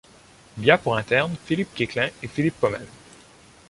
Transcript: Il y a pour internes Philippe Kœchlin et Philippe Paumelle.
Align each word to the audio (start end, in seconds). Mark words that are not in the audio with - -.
Il 0.57 0.65
y 0.65 0.71
a 0.71 0.79
pour 0.79 0.95
internes 0.97 1.35
Philippe 1.45 1.75
Kœchlin 1.75 2.09
et 2.23 2.27
Philippe 2.27 2.59
Paumelle. 2.59 2.87